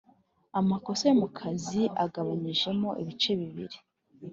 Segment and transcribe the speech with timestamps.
[0.59, 3.77] amakosa yo mu kazi agabanyijemo ibice bibiri